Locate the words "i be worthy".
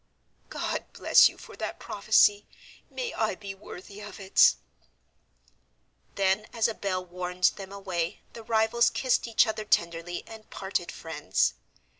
3.13-3.99